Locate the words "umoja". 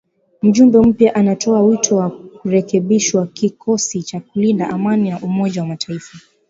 5.19-5.61